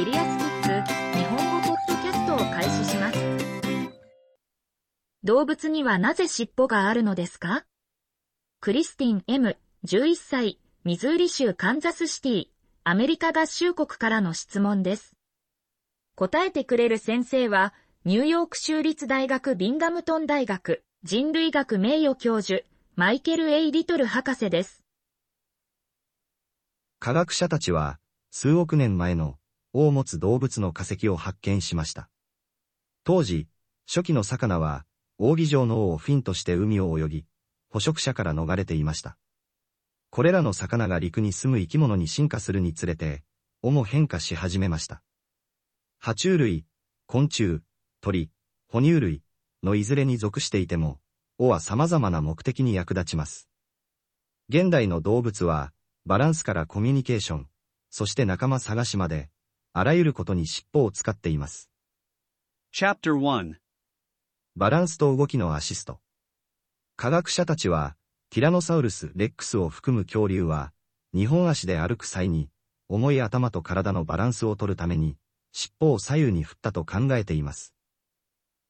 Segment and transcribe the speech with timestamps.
[0.00, 3.18] キリアスキッズ日本語ポッドキャストを開始します。
[5.24, 7.66] 動物にはなぜ尻尾があるのですか？
[8.62, 12.44] クリスティン M、11歳、ミズーリ州カンザスシティ、
[12.82, 15.12] アメリカ合衆国からの質問です。
[16.14, 17.74] 答えてくれる先生は、
[18.06, 22.64] ニューヨーク州立大学ビンガムトン大学人類学名誉教授、
[22.96, 24.82] マイケル・エイ・リトル博士です。
[27.00, 27.98] 科学者たちは、
[28.30, 29.36] 数億年前の
[29.72, 32.08] を持つ動物の化石を発見しました。
[33.04, 33.48] 当時、
[33.86, 34.84] 初期の魚は、
[35.18, 37.26] 扇状の尾をフィンとして海を泳ぎ、
[37.68, 39.16] 捕食者から逃れていました。
[40.10, 43.22] これらの魚が陸に住む生き物に進化するにつれて、
[43.62, 45.02] 尾も変化し始めました。
[46.02, 46.64] 爬虫類、
[47.06, 47.60] 昆虫、
[48.00, 48.30] 鳥、
[48.68, 49.22] 哺乳類
[49.62, 50.98] のいずれに属していても、
[51.38, 53.48] 尾は様々な目的に役立ちます。
[54.48, 55.72] 現代の動物は、
[56.06, 57.48] バランスからコミュニケーション、
[57.88, 59.29] そして仲間探しまで、
[59.72, 61.70] あらゆることに尻尾を使っています。
[62.74, 63.54] Chapter 1
[64.56, 66.00] バランスと動きのアシスト。
[66.96, 67.96] 科学者たちは、
[68.30, 70.72] ティラノサウルス・レックスを含む恐竜は、
[71.14, 72.50] 日本足で歩く際に、
[72.88, 75.16] 重い頭と体のバランスを取るために、
[75.52, 77.72] 尻尾を左右に振ったと考えています。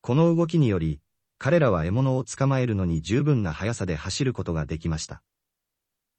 [0.03, 1.01] この動きにより、
[1.39, 5.23] 彼らは獲物を捕まえるのに十分な速さで走ることができました。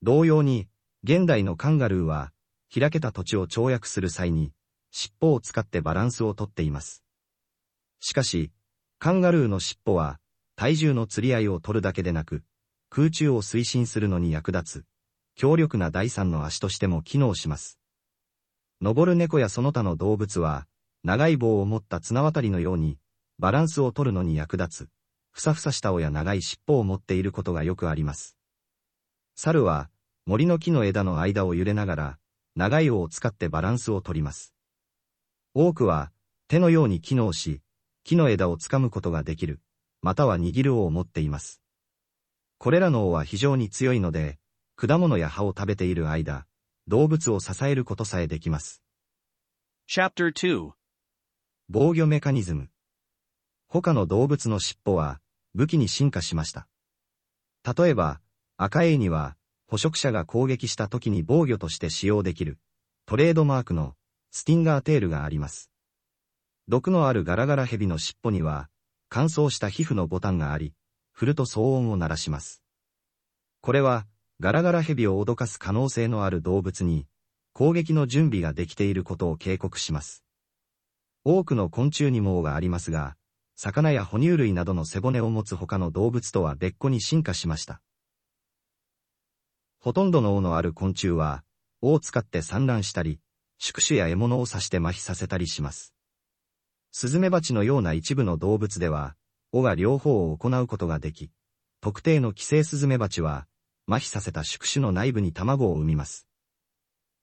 [0.02, 0.68] 同様に、
[1.04, 2.34] 現代のカンガルーは、
[2.74, 4.52] 開けた土地を跳躍する際に、
[4.92, 7.04] 尻尾を使ってバランスをとっています。
[8.00, 8.52] しかし、
[9.00, 10.20] カンガルーの尻尾は、
[10.56, 12.44] 体重の釣り合いを取るだけでなく、
[12.90, 14.86] 空中を推進するのに役立つ、
[15.36, 17.80] 強力な第三の足としても機能します。
[18.82, 20.68] 登る猫やその他の動物は、
[21.04, 23.00] 長い棒を持った綱渡りのように、
[23.40, 24.90] バランスを取るのに役立つ、
[25.32, 28.36] ふさふさした尾や長い尻尾を持っていることがよくあります。
[29.36, 29.90] 猿は、
[30.26, 32.18] 森の木の枝の間を揺れながら、
[32.56, 34.54] 長い尾を使ってバランスを取ります。
[35.54, 36.12] 多くは、
[36.48, 37.62] 手のように機能し、
[38.04, 39.60] 木の枝を掴むことができる、
[40.02, 41.62] または握る尾を持っています。
[42.58, 44.40] これらの尾は非常に強いので、
[44.78, 46.46] 果物や葉を食べている間、
[46.88, 48.82] 動物を支えることさえできます。
[49.90, 50.72] Chapter 2
[51.70, 52.70] 防御メカニズム
[53.68, 55.20] 他の動物の尻尾は
[55.54, 56.68] 武器に進化しました。
[57.78, 58.22] 例えば、
[58.58, 59.36] 赤エイには
[59.68, 62.58] 捕食者が攻撃した時に防御として使用できる、
[63.06, 63.96] トレードマークの
[64.32, 65.70] スティンガーテールがあります。
[66.68, 68.70] 毒のあるガラガラヘビの尻尾には、
[69.10, 70.74] 乾燥した皮膚のボタンがあり、
[71.12, 72.64] 振ると騒音を鳴らします。
[73.60, 74.08] これは、
[74.40, 77.08] ガラガラヘビを脅かす可能性のある動物に、
[77.54, 80.24] 攻撃の準備ができていることを警告します。
[81.26, 83.18] 多くの昆虫にもがありますが、
[83.56, 87.82] 魚や哺乳類などの背骨を持つ他の動物とは別個に進化しました。
[89.78, 91.44] ほとんどの尾のある昆虫は、
[91.82, 93.20] 尾を使って産卵したり、
[93.64, 95.94] 宿主や獲物を刺して麻痺させたりします。
[96.92, 99.16] スズメバチのような一部の動物では、
[99.52, 101.30] 尾が両方を行うことができ、
[101.80, 103.46] 特定の寄生スズメバチは、
[103.88, 106.26] 麻痺させた宿主の内部に卵を産みます。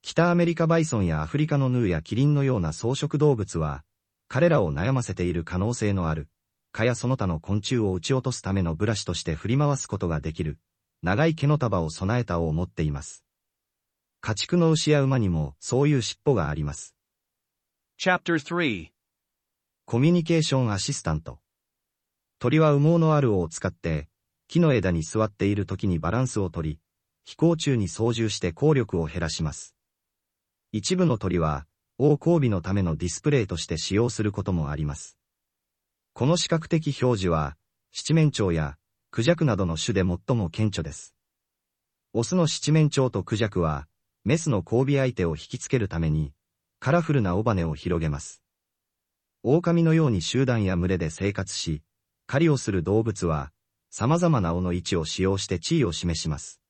[0.01, 3.83] 北アメリカバイソンやアフリカのヌーやキリンのような草食動物は、
[4.29, 6.29] 彼らを悩ませている可能性のある、
[6.71, 10.61] 蚊やその他の昆虫を撃ち落とすためのブラシとして振り回すことができる、
[11.03, 13.25] 長い毛の束を備えた尾を持っています。
[14.21, 16.95] 家畜の牛や馬にもそういう尻尾があります。
[18.01, 18.89] Chapter 3
[19.85, 21.39] コミュニケーションアシスタント。
[22.39, 24.09] 鳥は羽毛のある尾を使って、
[24.49, 26.79] 木の枝に座っている時にバランスをとり、
[27.25, 29.75] 飛行中に操縦して効力を減らします。
[30.73, 31.67] 一部の鳥は、
[31.99, 35.17] 尾交尾のためのディスプレイとして使用することもあります。
[36.13, 37.57] この視覚的表示は、
[37.93, 38.77] 七面鳥や
[39.11, 41.15] クジャクなどの種で最も顕著です。
[42.13, 43.87] オスの七面鳥とクジャクは、
[44.25, 46.33] メスの交尾相手を引きつけるために、
[46.81, 48.43] カラフルな尾羽を広げます。
[49.43, 51.83] 狼のように集団や群れで生活し、
[52.27, 53.53] 狩りをする動物は、
[53.91, 56.61] 様々な尾の位置を使用して地位を示します。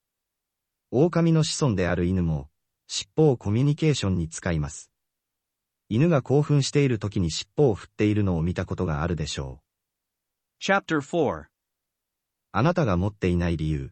[0.90, 2.48] 狼の子孫である犬も、
[2.86, 4.90] 尻尾をコミュニケーションに使います。
[5.88, 9.60] 犬が興奮している時に尻尾を振っているのを見たことがあるでしょ
[10.60, 10.64] う。
[10.64, 11.44] Chapter 4
[12.52, 13.90] あなたが持っていない理由。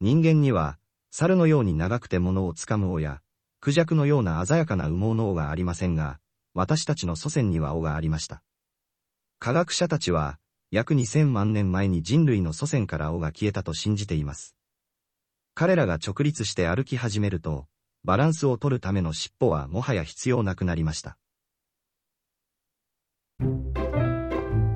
[0.00, 0.78] 人間には、
[1.18, 3.22] 猿のように長くて物を掴む尾や、
[3.62, 6.18] クジャクのような鮮やかな羽毛の尾がありませんが、
[6.52, 8.42] 私たちの祖先には尾がありました。
[9.38, 10.38] 科学者たちは、
[10.70, 14.56] 約2000万年前に人類の祖先から尾が消えたと信じています。
[15.54, 17.64] 彼らが直立して歩き始めると、
[18.04, 21.16] バランスを取るための尻尾はもはや必要なくなりました。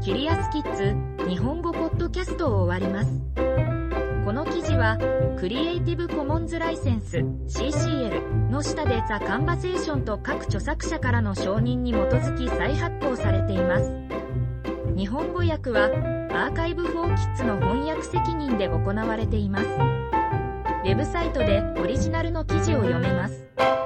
[0.01, 3.90] キリアスキッズ日本語ポッドキャストを終わります。
[4.31, 4.97] この記事は、
[5.41, 13.93] クリエイティブコモンズライセンス CCL の下でザ・カンバセーションと各著作者からの承認に基づき再発行されています。
[14.97, 15.87] 日本語訳は、
[16.31, 19.67] アーカイブ・フォー・キッズの翻訳責任で行われています。
[19.67, 23.80] ウェブサイトでオリジナルの記事を読めます。